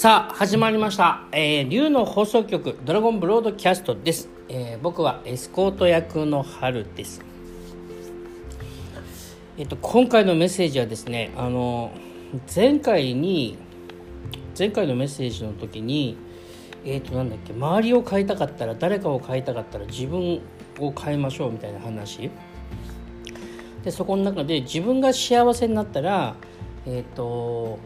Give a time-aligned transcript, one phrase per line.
[0.00, 7.20] さあ始まりました、えー、竜の放送局ドラゴンブロードキャストです、えー僕はエスコート役の春です。
[9.58, 11.92] えっと今回のメッセージはですねあの
[12.56, 13.58] 前回に
[14.58, 16.16] 前回のメッセージの時に
[16.86, 20.40] えっとなんだっけ周りを変えたかったら誰かを変えたかったら自分
[20.78, 22.30] を変えましょうみたいな話。
[23.84, 26.36] でそこの中で自分が幸せになったら
[26.86, 27.78] えっ、と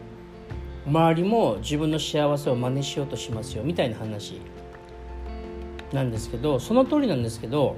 [0.87, 4.39] 周りも自分の幸せを真似しようとしますよみたいな話。
[5.93, 7.75] なんですけどその通りなんですけど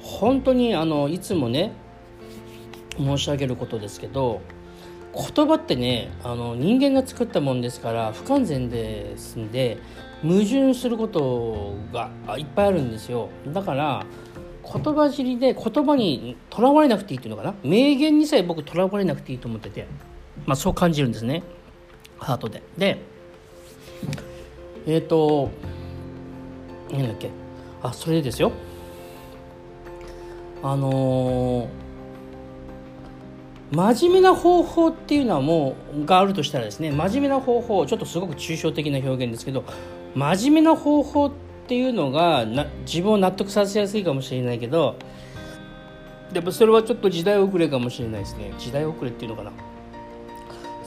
[0.00, 1.72] 本当にあのいつもね
[2.98, 4.40] 申し上げることですけど
[5.14, 9.78] 言葉ってねあの人間が作ったもんですから不完全ですんで
[10.22, 13.28] 矛盾することがいっぱいあるんですよ。
[13.48, 14.04] だから
[14.62, 17.54] 言葉尻で言葉にとらわれなくていいっていうのかな？
[17.62, 19.86] 名言にさえ僕とらわれなくていいと思ってて。
[20.46, 21.42] まあそう感じるんですね。
[22.24, 22.62] ハートで。
[22.76, 22.98] で
[24.86, 25.50] えっ、と
[26.90, 27.30] なんだっけ？
[27.82, 28.52] あそれでですよ。
[30.62, 31.84] あのー
[33.72, 39.64] 真面目な方法っていうのはもうがあるとしたらですね真面目な方法ちょっとすごく抽象的な表現ですけど
[40.14, 41.32] 真面目な方法っ
[41.66, 44.96] ていうのがな自分を納得させやすいかもしれないけど
[46.32, 48.52] でもそれはちょっと時代遅れかもしれないですね。
[48.58, 49.50] 時代遅れっていうのかな。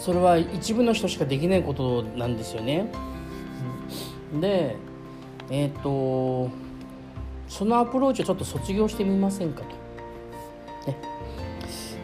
[0.08, 2.90] それは一部の人しかできないことなんですよね
[4.40, 4.78] で
[5.50, 6.50] えっ、と
[7.50, 10.92] そのアプローチをちょっと卒業してみませんかと。
[10.92, 10.98] ね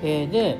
[0.03, 0.57] えーで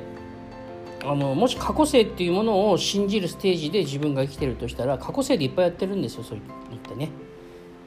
[1.04, 6.42] あのもし過去性っていうものを信じるステージで自分が生きてるとしたら過去性でいっぱいやってるんですよそういっ
[6.78, 7.10] てね。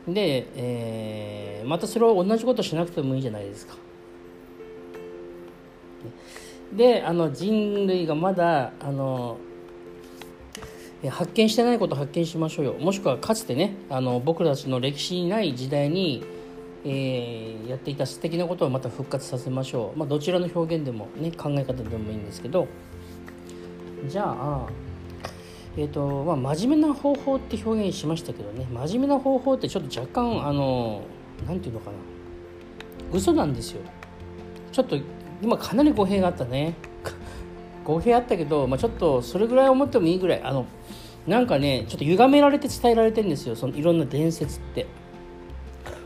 [0.08, 3.76] で、えーまたそれを同じことしなくてもいいじゃないですか。
[6.76, 9.40] であの人類がまだあの
[11.10, 12.74] 発見してないことを発見しましょうよ。
[12.74, 16.24] もしくはかつてねあの僕たちの歴史にない時代に、
[16.86, 22.68] えーやっていた素敵なことをまた復活させましょう、まあ、どちらの表現でも、ね、考え方でもいいんですけど。
[24.08, 24.68] じゃあ
[25.76, 28.66] えーとまあ、真面目な方法って表現しましたけどね。
[28.72, 31.02] 真面目な方法ってちょっと若干あの
[31.46, 31.98] なんていうのかな。
[33.14, 33.82] 嘘なんですよ。
[34.72, 34.98] ちょっと
[35.42, 36.74] 今かなり語弊があったね。
[37.84, 40.66] 語弊あったけど、まあ、ちょっとそれぐらい思ってもいいぐらいあの
[41.28, 43.56] なんかねちょっと歪められて伝えられてるんですよ。
[43.56, 44.88] そのいろんな伝説って。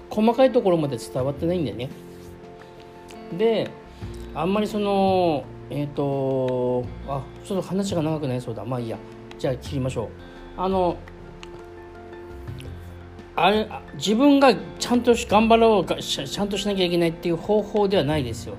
[0.10, 1.90] 細かいところまで伝わってないんだよね。
[3.38, 3.70] で
[4.34, 8.66] あんまりそのえっ、とあちょっと話が長くなりそうだ。
[8.66, 8.98] まあいいや。
[9.38, 10.08] じゃあ切りましょう。
[10.58, 10.98] あの
[13.36, 18.56] あれ自分がちゃんと頑張ろうがしちゃんとしなきゃいけないっていう方法ではないですよ。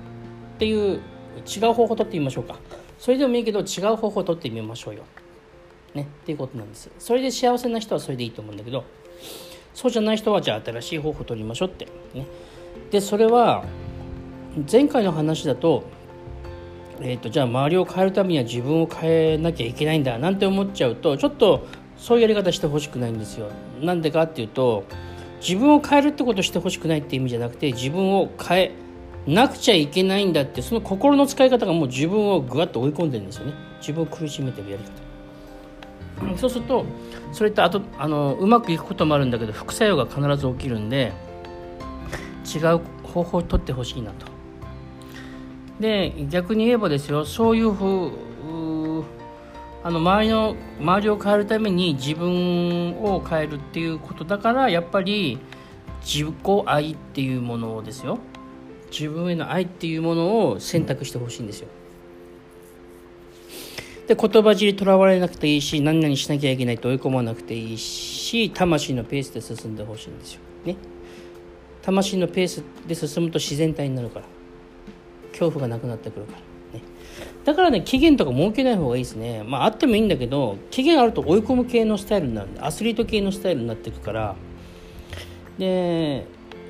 [0.55, 0.99] っていう
[1.45, 2.57] 違う方法を取ってみましょうか。
[2.97, 5.03] それでもいいけど違う方法を取ってみましょうよ。
[5.93, 6.89] ねっていうことなんです。
[6.99, 8.83] それで幸せな人はそれでいいと思うんだけど
[9.73, 11.87] そうじゃない人はじゃあ新しい方法を取りましょうって。
[12.13, 12.25] ね。
[12.91, 13.63] でそれは
[14.71, 15.83] 前回の話だと,、
[17.01, 21.65] えー、とじゃあ周りを変えるためには自分を変えなきゃいけないんだなんて思っちゃうとちょっと
[21.97, 23.49] そういうやり方してほしくないんですよ。
[23.81, 24.83] なんでかっていうと
[25.41, 28.71] 自分を変えるってことしてほしくないって意味じゃなくて自分を変え
[29.27, 33.53] なくちゃいけないんだってその心の使い方がもう自分をぐわっと追い込んでるんですよね。
[33.79, 35.02] 自分を苦しめてるやり方。
[36.37, 36.85] そうすると
[37.31, 41.11] それってあとあのうまくいくこともあるんだけど副作用が必ず起きるんで
[42.53, 44.27] 違う方法を取ってほしいなと。
[45.79, 48.11] で逆に言えばですよそういうふう
[49.85, 55.39] あの周りの周りを変えるために自分を変えるっていうことだからやっぱり
[56.01, 56.35] 自己
[56.65, 58.19] 愛っていうものをですよ。
[58.91, 61.67] 自分への愛っていうものを選択してほしいんですよ。
[64.07, 70.41] で言葉尻とらわれなくていいし何々しなきゃいけないと追い込まなくていいし魂のペースで進んでほしいんですよ。
[70.65, 70.75] ね。
[71.81, 74.25] 魂のペースで進むと自然体になるから。
[75.31, 76.39] 恐怖がなくなってくるから。
[76.79, 76.85] ね。
[77.45, 79.43] だからね期限とか設けない方がいいですね。
[79.43, 84.35] まああってもいいんだけど期限あると追い込む系のスタイルになるんでアスリート系のスタイルになっていくから。
[85.57, 86.25] で、え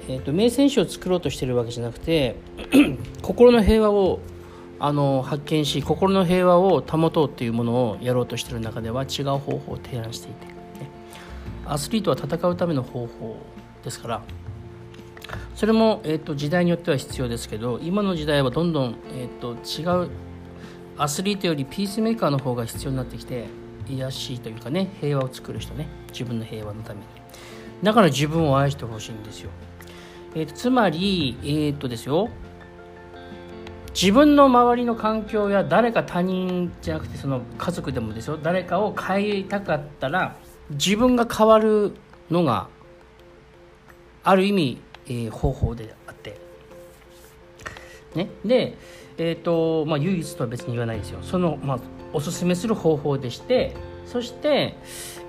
[0.10, 2.36] ー、と名選手を作ろうとしてるわけじゃなくて
[3.22, 4.20] 心の平和を
[4.86, 10.54] あの発見し心の平和を保とうっていうものをやろうとしている中では違う方法を提案していて、ね、
[11.66, 13.38] アスリートは戦うための方法
[13.82, 14.24] ですから
[15.56, 20.10] それも、えー、と時代によっては必要ですけど今の時代はどんどん、えー、と違う
[20.98, 23.46] アスリートよりピースメーカーの方が必要になってきて
[23.88, 25.88] 癒しいというかね平和を作る人ね。
[26.12, 27.06] 自分の平和のために。
[27.84, 29.50] だから自分を愛してほしいんですよ、
[30.36, 32.30] えーとつまりえっ、ー、とですよ。
[33.94, 40.36] 自分の周りの環境や誰か他人じゃなくてその家族でもですよ誰かを変えたかったら
[40.72, 41.94] 自分が変わる
[42.32, 42.68] のが
[44.24, 46.40] ある意味、えー、方法であって、
[48.16, 48.78] ね、で、
[49.18, 51.20] えーとまあ、唯一とは別に言わないですよ。
[51.22, 51.80] その、まあ、
[52.14, 53.76] おすすめする方法でして
[54.06, 54.76] そして、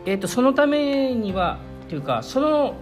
[0.07, 1.59] えーと、そのためには
[1.89, 2.75] というかその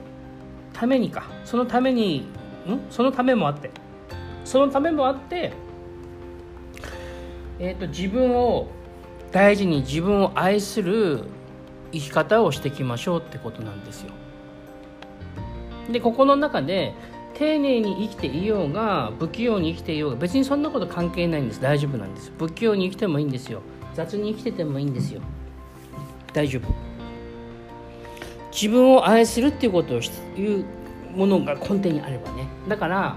[0.72, 1.24] ためにか。
[1.44, 2.18] そのために
[2.66, 2.80] ん？
[2.88, 3.70] そのためもあって。
[4.44, 5.52] そのためもあって、
[7.62, 8.66] えーと自分を
[9.30, 11.22] 大事に自分を愛する
[11.92, 14.10] 生き方をしていきましょうってことなんですよ。
[15.92, 16.92] でここの中で
[17.34, 21.60] 丁寧に生きていようが不器用に生きていようが別にそんなこと関係ないんです。
[21.60, 23.62] 大丈夫なんです不器用に生きてもいいんですよ。
[23.94, 25.20] 雑に生きててもいいんですよ。
[26.32, 26.68] 大丈夫。
[28.50, 30.64] 自分を愛するっていうことをいう
[31.14, 32.48] ものが根底にあればね。
[32.68, 33.16] だから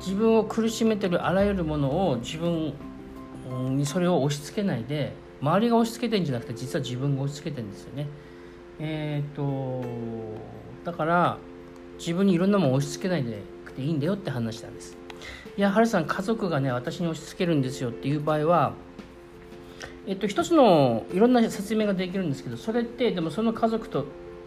[0.00, 2.74] 自分を苦しめてるあらゆるものを自分
[3.48, 8.06] にそれを押し付けないで周りが押し付けてんじゃなくて実は自分が押し付けてんですよね。
[8.78, 9.84] えっ、ー、と
[10.84, 11.38] だから
[11.98, 14.96] 自分にいろんなもの押し付けないでくていいんだよって話なんです。
[15.56, 18.74] いやハルさん家族がね私に押し付けるんですよっていう場合は
[20.06, 24.06] えっと一つのいろんな説明ができるんですけどそれってでもその家族と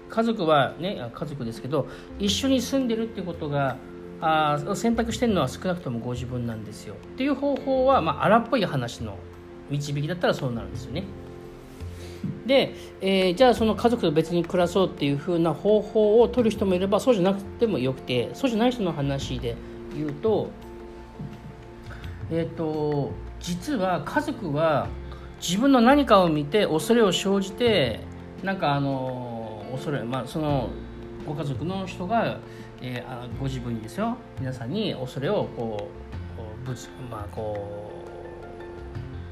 [0.09, 1.87] 家族はね家族ですけど
[2.19, 3.77] 一緒に住んでるってことが
[4.19, 9.17] あ選択してるのは少なくともご自分なんですよっていう方法は、まあ、荒っぽい話の
[9.69, 11.03] 導きだったらそうなるんですよね。
[12.45, 19.55] で、えー、じゃあその家族と別に暮らそうっていう風な方法を取る人もいればそうじゃなくてもよくてそうじゃない人の話で
[19.95, 20.49] 言うと
[22.31, 24.87] えっ、ー、と実は家族は
[25.39, 27.99] 自分の何かを見て恐れを生じて
[28.43, 30.69] なんかあの恐れまあその
[31.25, 32.39] ご家族の人が、
[32.81, 34.17] えー、ご自分にですよ。
[34.39, 35.89] 皆さんに恐れをこ
[36.63, 38.03] うぶつまあこ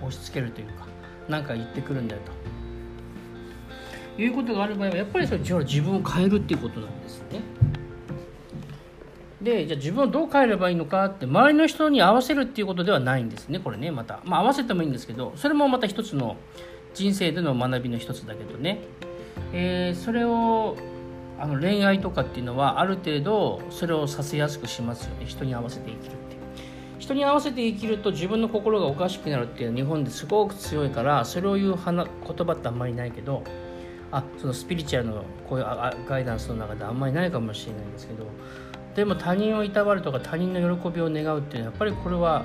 [0.01, 0.87] う押し付けるというか
[1.27, 2.31] 何か言ってくるんだよと。
[4.17, 7.41] いうことがある場合はやっぱりそれ自分を変えるっていうことなんですね。
[9.41, 14.21] でじゃあ自分をどう変えればいいのかって周りの人に合わせるっていうことではないんですねこれねまた。
[14.23, 16.37] まあ合わせてもいいんですけどそれもまた一つの
[16.93, 18.79] 人生での学びの一つだけどね、
[19.51, 20.77] えー、それを
[21.39, 25.25] あの恋愛とかっていうのはある程度それをさせやすくしますよね。
[25.25, 26.35] 人に合わせて生きるって。
[26.99, 33.43] 人に合わせて生きると自分の心がおかしくなるっていうのは日本ですごく強いからそれを言う言葉ってあんまりないけど
[34.11, 35.65] あそのスピリチュアルのこういう
[36.07, 38.25] ガイダンスの中であんまりないかもしれないんですけど
[38.95, 42.43] でも他人をいたわるとか他人の喜びを願うっていうのはやっぱりこれは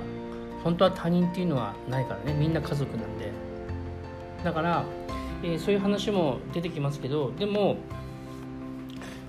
[0.64, 2.34] 本当は他人っていうのはないからね。
[2.38, 3.32] みんな家族なんで。
[4.44, 4.84] だから、
[5.42, 7.76] えー、そういう話も出てきますけどでも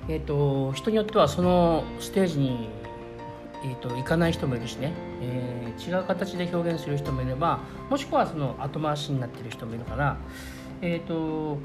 [0.08, 2.70] え、ー、と人によってはそのステージに、
[3.64, 7.60] えーと、行かない人もいるしね、えー、違う形で表現する人もいれば
[7.90, 10.18] もしくはその後回しになってる人もいるから
[10.82, 11.60] えっ、ー、と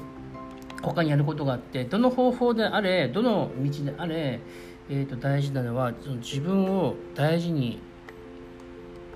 [0.81, 4.39] 他にやることがあってどの方法であれどの道であれ
[4.89, 7.81] えーと、大事なのはその自分を大事に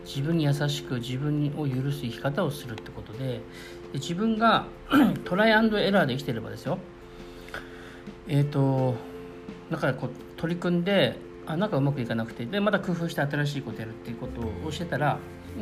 [0.04, 3.42] 自分に優しく自分を許す生き方をするってことでで
[3.94, 4.66] 自分が
[5.24, 6.78] トライアンドエラーで生きてればですよ。
[8.28, 8.96] えっ、ー、と
[9.72, 15.18] だからこう取り組んであなんかうまくいかなくてでまた工夫して新しいことやるっていうことをしてたら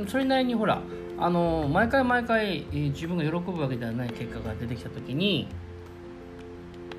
[0.07, 0.81] それなりにほら
[1.17, 5.47] あの毎回毎回、えー、自分が喜ぶわけではない結果が出てきた時に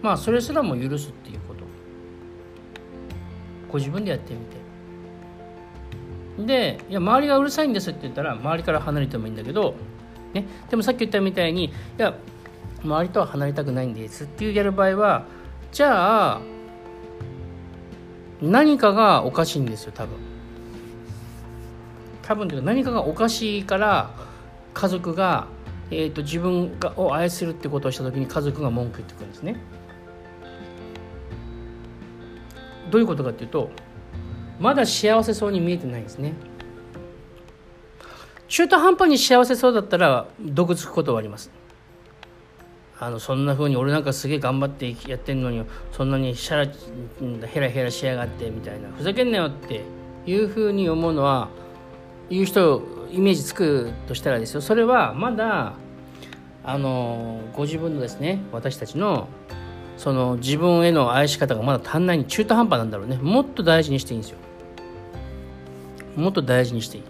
[0.03, 1.61] まあそれすらも許すっていうこと。
[3.71, 4.61] ご自分でやってみて。
[6.47, 9.75] でいや周りがうるさいんですって言ったら周りから離れてもいいんだけど、
[10.33, 12.15] ね、でもさっき言ったみたいにいや
[12.83, 15.27] 周りとは離れたくないんですっていうやる場合は
[15.71, 16.41] じゃあ
[18.43, 20.17] 何かがおかしいんですよ多分。
[22.23, 24.11] 多分というか何かがおかしいから
[24.73, 25.49] 家族が、
[25.91, 29.57] えーと、自分がを愛するってことをした時に家族が文句言ってくるんですね。
[32.91, 33.71] どういうことかっていうと
[34.59, 36.35] まだ幸せそうに見えてないんですね。
[38.49, 41.51] 中途半端に幸せそうだったら毒つくことはあります。
[43.03, 46.71] あのそんな風に俺なんかすげえ頑張ってやってんのにそんなにシャ
[47.41, 49.83] ラヘラヘラしやがってみたいなふざけんなよって
[50.27, 51.49] いう風に思うのは
[52.29, 54.61] 言う人イメージつくとしたらですよ。
[54.61, 55.73] それはまだ
[56.63, 59.29] あのご自分のですね私たちの
[59.97, 63.17] その自分への愛し方がまだ足んないに中途半端なんだろうね。
[63.17, 64.39] もっと大事にしていいんですよ。
[66.17, 67.05] もっと大事にしていい。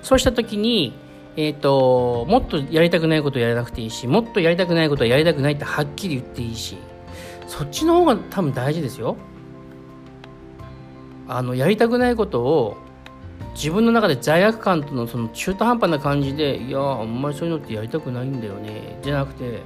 [0.00, 0.94] そうした時に
[1.40, 6.76] え、ー、ともっとやりたくないことをやらなくていいしもっとやりたくないことはやりたくないってはっきり言っていいし
[7.46, 9.16] そっちの方が多分大事ですよ。
[11.28, 12.76] あのやりたくないことを
[13.54, 19.60] 自分の中で罪悪感とのその中途半端な感じでいやあんまりそういうのってやりたくないんだよねじゃなくて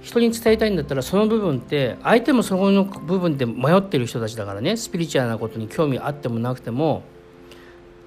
[0.00, 7.02] 人に伝えたいんだったらその部分って相手もその部分で迷ってる人たちだからねスピリチュアルなことに興味あってもなくても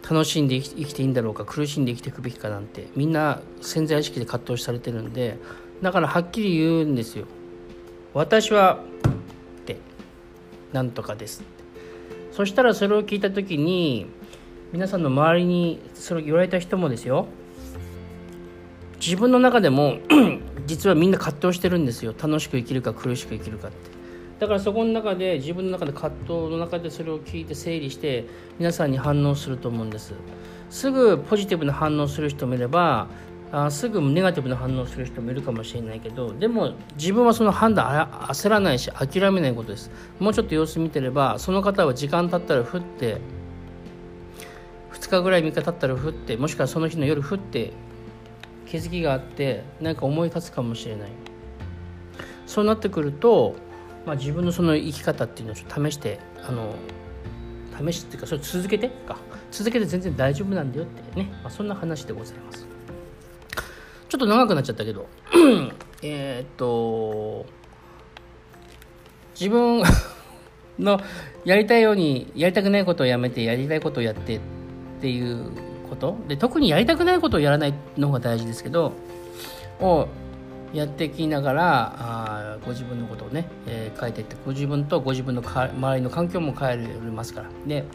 [0.03, 5.37] 楽しんで生きていいんだろうか苦しんで生きていくべきかなんてみんな潜在意識で葛藤されてるんで
[5.81, 7.25] だからはっきり言うんですよ。
[8.13, 8.79] 私は
[9.59, 9.77] って
[10.71, 11.43] なんとかです
[12.31, 14.05] そしたらそれを聞いた時に
[14.71, 17.27] 皆さんの周りにそれを言われた人もですよ。
[18.99, 19.97] 自分の中でも
[20.65, 22.13] 実はみんな葛藤してるんですよ。
[22.19, 23.92] 楽しく生きるか苦しく生きるかって。
[24.43, 28.25] だからそこの中で自分の中で葛藤の中でそれを聞いて整理して
[28.59, 30.15] 皆さんに反応すると思うんです。
[30.69, 33.07] すぐポジティブな反応する人もいれば
[33.53, 39.89] あすぐネガティブな反応する人もいるかもしれないけどでも自分はその判断焦らないし諦めないことです。
[40.19, 43.21] もうちょっと様子見てればその方は時間経ったら降って
[44.91, 47.71] 2日ぐらい3日経ったら降ってもしくはその日の夜降って
[48.67, 51.09] 気づきがあって何か思い立つかもしれない。
[52.45, 53.55] そうなってくると、
[54.05, 56.75] まあ、自分のその生き方っていうのをちょっと試してあの
[57.77, 58.89] 試してっていうかそれ続けて？
[58.89, 59.17] か。
[59.51, 62.67] 続けて全然大丈夫なんだよってね、まあ、そんな話でございます。
[64.09, 65.07] ちょっと長くなっちゃったけど。
[66.03, 67.45] えっと
[69.39, 69.81] 自分
[70.77, 70.99] の
[71.45, 74.39] やりたいようにやりたくないことをやめてやりたいことをやってっ
[75.01, 75.51] ていう
[75.89, 76.17] こと？
[76.27, 78.91] で特にやりたくないことをやらないのが大事ですけど
[79.79, 80.07] を
[80.73, 87.49] やってきながらあご自分のことをね、えー、変えていってご自分とご自分の周りの環境も変えられますから。
[87.65, 87.85] で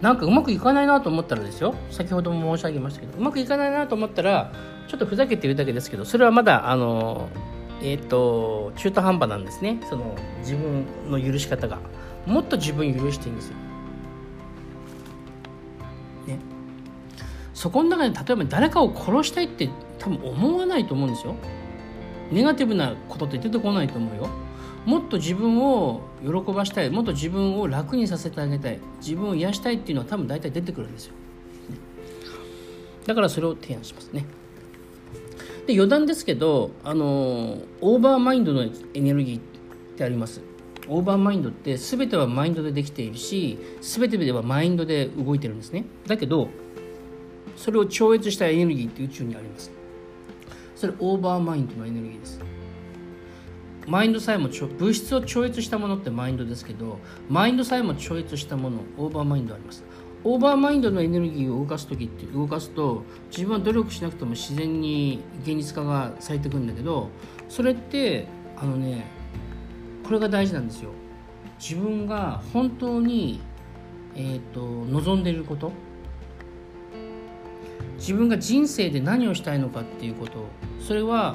[0.00, 1.74] なんかうまくいかないなと思ったらですよ。
[1.90, 4.52] 先ほども申し上げましたけどうまくいかないなと思ったら
[4.86, 7.28] ちょっとふざけて言うだけですけどそれはまだあの
[7.82, 9.80] えっ、ー、と中途半端なんですね。
[9.88, 11.78] その自分の許し方が。
[12.28, 13.54] もっと自分許していいんですよ。
[16.26, 16.38] ね、
[17.54, 21.34] そこの中で例えば誰かを殺したいって多分思わないと思うんですよ。
[22.30, 24.28] ネガティブなことって出てこないと思うよ。
[24.84, 26.90] もっと自分を喜ばしたい。
[26.90, 28.78] もっと自分を楽にさせてあげたい。
[29.00, 31.14] 自分を癒したいっていうのは多分大体出てくるんですよ。
[33.06, 34.24] だからそれを提案しますね。
[35.66, 39.40] で余談ですけどあのオーバーマインドのエネルギーっ
[39.96, 40.42] てあります。
[40.88, 45.84] オーバーマインドって全てはマインドでできているし全てではマインドで動いてるんですね。
[46.06, 46.48] だけど
[47.56, 49.70] それを超越したエネルギーって宇宙にあります。
[50.78, 52.40] それオーバーマインドのエネルギーです。
[53.88, 59.82] マインドさえも物質を超越したものってマインドですけどマインドさえも超越したものオーバーマインドあります。
[60.22, 67.08] オーバーマインドのエネルギーを動かす時って動かすと自分は努力しなくても自然に現実化がされてくるんだけど
[67.48, 69.06] それってあのね
[70.04, 70.90] これが大事なんですよ。
[71.58, 73.40] 自分が本当に、
[74.14, 75.72] えーと、望んでいること
[77.98, 80.46] 自分が人生で何をしたいのかっていうこと。
[80.80, 81.34] それは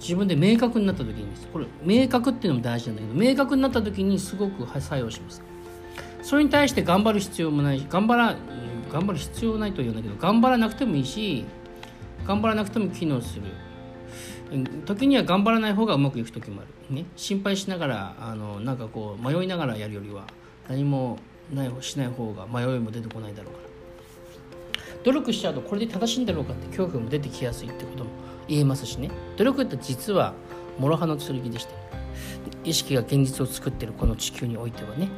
[0.00, 5.42] 自分で明確になった時にこれ明確っていうのも大事なんだけど明確になった時にすごく作用します。
[6.22, 8.36] それに対して頑張る必要もないし頑張ら
[8.92, 11.44] 頑張る必要ないと言うんだけど頑張らなくてもいいし
[12.26, 13.42] 頑張らなくても機能する。
[14.84, 20.26] 時には頑張らない方がうまくいく時もある、ね、心配しながらあのなんかこう迷いながらやるよりは
[20.68, 21.18] 何も
[21.52, 23.63] ないしない方が迷いも出てこないだろうから。
[25.04, 28.10] 努力しちゃうとこれで正しいんだろうかって恐怖も出てきやすいってことも
[28.48, 29.10] 言えますしね。
[29.36, 30.34] 努力って実は
[30.78, 31.74] 諸刃の剣でして
[32.64, 35.08] 意識が現実を作ってるこの地球においてはね。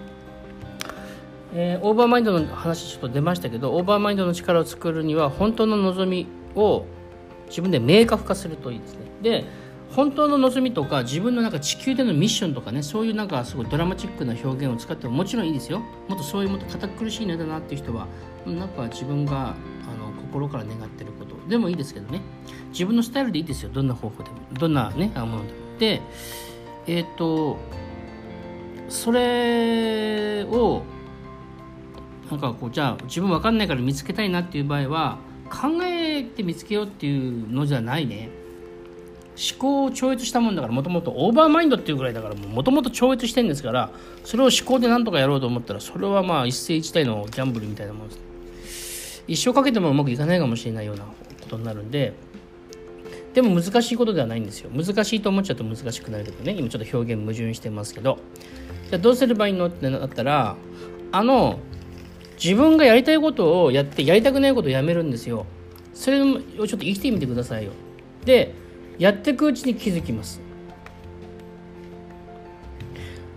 [1.54, 6.84] えー、オーバーマインドの話ちょっと出ましたけどオーバーマインドの力を作るには本当の望みを
[7.48, 9.00] 自分で明確化するといいですね。
[9.22, 9.44] で
[9.92, 15.80] 本当の望みとか自分のなんか地球でのミッションとかねそういうなんかすごいドラマチックな表現を使ってももちろんいいですよ。
[16.08, 18.06] もっとそういうもっと堅苦しいのだなっていう人は
[18.46, 19.54] なんか自分が
[20.36, 21.36] 心から願ってること。
[21.48, 22.20] でもいいですけどね。
[22.72, 23.70] 自分のスタイルでいいですよ。
[23.72, 24.36] どんな方法でも。
[24.52, 25.66] どんなねものでも。
[25.78, 26.02] で
[26.86, 27.58] えっ、ー、と
[28.88, 30.82] それを
[32.30, 35.18] なんかこうじゃあ自分分かんないから見つけたいなっていう場合は
[35.50, 38.28] 考えて見つけようっていうのじゃないね。
[39.38, 41.12] 思考を超越したもんだからもともと。
[41.14, 43.90] オーバーマインドっていうぐらいだからもともと超越してるんですから
[44.24, 48.35] それを思考で何とかやろうと思ったらそれはまあ一世一代のギャンブルみたいなもんです。
[49.26, 51.12] 一生かけてもうまくいかないかもしれないようなこ
[51.48, 52.14] とになるんで
[53.34, 54.70] でも難しいことではないんですよ。
[54.70, 58.18] 難しいと思っちゃうと難しくなるけどね今ちょっと表現矛盾してますけど。
[58.88, 60.56] じゃあどうすればいいのってなったら
[61.12, 61.58] あの
[62.42, 65.44] 自分がやりたいことをやってやりたくないことをやめるんですよ。
[65.92, 67.72] それをちょっと生きてみてくださいよ。
[68.24, 68.54] で
[68.98, 70.40] やっていくうちに気づきます。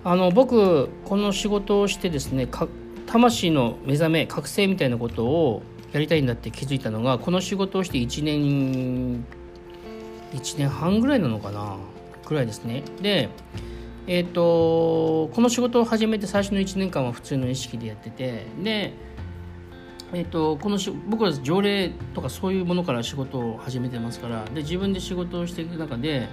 [0.03, 2.47] あの僕この仕事をしてですね
[3.05, 9.25] 魂の目覚め覚醒みたいなことをやりたいんだって気づいたのがこの仕事をして1年
[10.33, 11.77] 1年半ぐらいなのかな
[12.25, 12.83] くらいですね。
[13.01, 13.29] で
[14.07, 18.93] えっ、ー、とこの仕事を始めて最初の1年間は普通の意識でやっててで
[20.11, 26.27] えーと、このし僕は条例とかそういうものから仕事を始めてますからで自分で仕事をしていく中で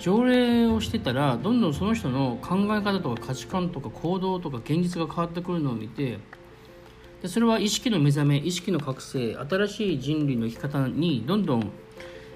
[0.00, 6.18] 条例をしてたらどんどんその人の考え方とか価値観とか行動とか現実が変わってくるのを見て
[7.24, 11.70] でそれは意識の目覚め意識の覚醒新しい人類の生き方にどんどん、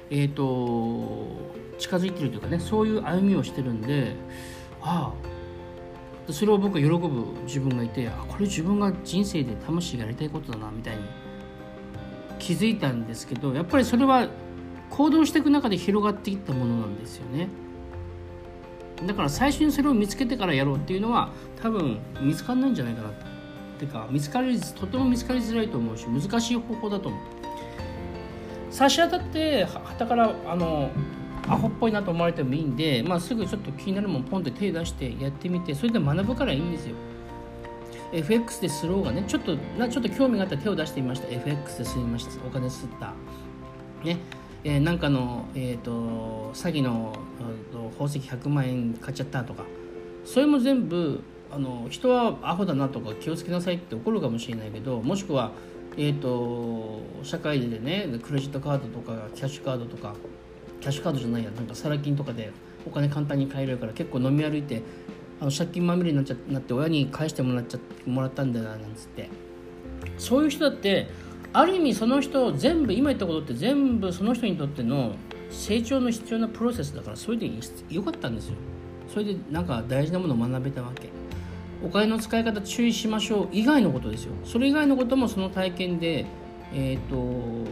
[0.09, 4.16] えーと近づいてるというかねそういう歩みをしてるんで
[4.80, 5.12] あ
[6.26, 11.02] あそれを僕は喜ぶ自分がいてあこれ自分が人生で魂がやりたいことだなみたいに
[12.38, 14.26] 気づいたんですけどやっぱりそれは
[14.88, 17.49] 行動していく中で広がっていったものなんですよね。
[19.07, 21.30] だから最初にそれを見つけてからやろうっていうのは
[21.62, 23.38] 多分見つかんないんじゃないかなと。
[23.78, 27.20] っていうか見つかりとても見つかりづらいと思うし難しい方法だと思う。
[28.70, 30.90] 差し当たってはたからあの
[31.47, 36.97] アホっぽいなと思われてもいいんで、まあ、すぐちょっと気になるもんポンって手出してやってみてそれで学ぶからいいんですよ。
[38.12, 41.28] FX でスローがねちょっとなちょっと興味があったら手を出してみました。
[41.28, 42.44] FX で吸いました。
[42.44, 43.14] お金吸った。
[44.04, 44.18] ね。
[44.64, 47.16] えー、なんかの、えーと、詐欺の
[47.92, 49.64] 宝石100万円買っちゃったとか。
[50.25, 55.52] それも全部あの人はアホだなとか気をつけなさいって怒るかもしれないけどもしくは、
[55.96, 60.14] えーと社会でねクレジットカードとかキャッシュカードとか
[60.80, 62.52] キャッシュカードじゃないやなんかサラ金とかで
[62.86, 64.82] お金簡単に買えるから結構飲み歩いて
[65.40, 69.28] あの借金まみれになっちゃなって親に返してもらっちゃもらったんだななんつって。
[70.16, 71.08] そういう人だって
[71.52, 75.14] ある意味その人全部今言ったことって全部その人にとっての
[75.50, 77.50] 成長の必要なプロセスだからそれで
[77.88, 78.54] よかったんですよ。
[79.08, 81.08] それでなんか大事なものを学べたわけ。
[81.85, 84.32] お金の使い方注意しましょう以外のことですよ。
[84.44, 86.26] それ以外のこともその体験で
[86.73, 87.68] えっ、ー、と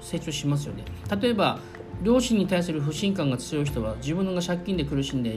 [0.00, 0.84] 成長しますよね。
[1.20, 1.58] 例えば
[2.02, 5.36] 両親に対する不信感が強い人は自分が借金で苦しんで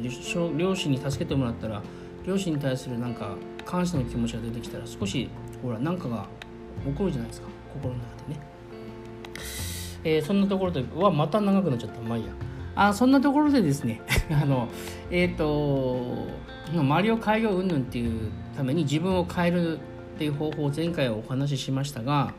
[0.58, 1.82] 両親に助けてもらったら
[2.26, 5.30] 両親に対するなんか感謝の気持ちが出てきたら少し
[5.63, 6.28] ほら何かが
[6.86, 7.47] 起こるじゃないですか。
[7.73, 8.39] 心の中でね、
[10.04, 12.02] えー、そんなところではまた長くなっちゃった。
[12.02, 12.32] まあいいや。
[12.82, 14.70] あそんなところでですね あの
[15.12, 16.28] えっ、ー、と
[16.72, 19.80] 周りを変えよううんぬんっていうために自分を変えるっ
[20.18, 22.34] ていう方法を前回お話ししましたが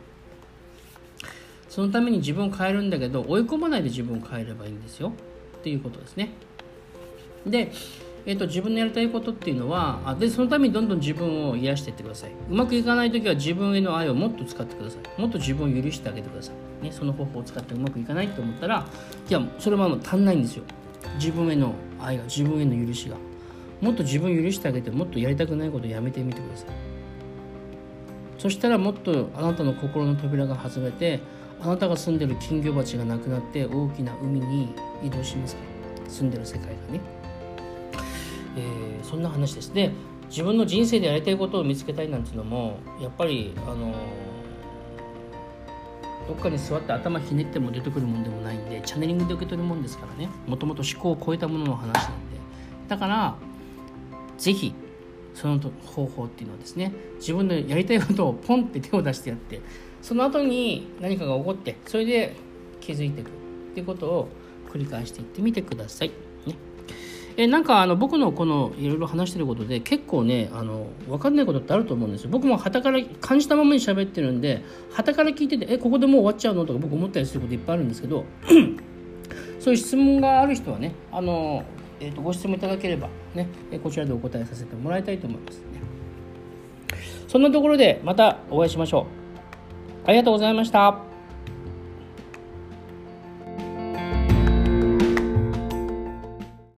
[1.69, 5.13] そのために自分を変えるんだけど追い込まないで自分を変えればいいんですよ。
[5.59, 6.31] っていうことですね。
[7.45, 7.71] で、
[8.25, 12.31] えーと、自分のやりたいことっていうのはあでそのためにどんどん自分を癒していってください。
[12.49, 15.21] うまくいかない時は自分への愛をもっと使ってください。
[15.21, 18.85] もっと自分を許してあげてください、ね、その方法を使ってうまくいかないと思ったら
[19.29, 20.63] いやそれはもう足んないんですよ。
[21.15, 23.17] 自分への愛が自分への許しが。
[23.81, 26.67] もっと自分を許してあげてもっとやりたくないことをやめてみてください。
[28.37, 31.19] そしたらもっとあなたの心の扉が外れて
[31.59, 34.69] あなたが住んでる金魚鉢がなくなって大きな海に
[35.03, 35.71] 移動しますから。
[36.09, 36.99] 住んでる世界がね、
[38.57, 39.73] えー、そんな話です。
[39.73, 39.91] で
[40.29, 43.93] 自分の人生でやりたいことを見つけたいなんていうのもやっぱりあの
[46.27, 50.29] どっかに座って頭ひねっても出てくるもんでもないんでチャネリングで受け取るもんですからね。
[50.47, 52.37] もともと思考を超えたものの話なんで。
[52.87, 53.35] だから
[54.37, 54.73] 是非
[55.33, 59.61] その方法っていうのはですね自分のやりたいことをポンって手を出してやって
[60.01, 62.35] その後に何かが起こってそれで
[62.79, 63.31] 気づいていくっ
[63.73, 64.29] ていうことを
[64.69, 66.11] 繰り返していってみてください。
[67.37, 72.29] えなんかあの僕のこのいろいろ話してることで結構ねあの分かんないことってあると思うんですよ。
[72.29, 76.65] 僕も旗から感じたままに喋ってるんで旗から聞いててえここでもう終わっちゃうの？
[76.65, 78.25] とか僕思ったりすることいっぱいあるんですけど
[79.59, 81.63] そういう質問がある人はねあの、
[81.99, 83.47] えーと、ご質問いただければね
[83.83, 85.65] こちらでお答えさせてもらいたいと思いますね。
[87.27, 89.07] そんなところでまたお会いしましょ
[90.05, 90.07] う。
[90.07, 91.10] ありがとうございました。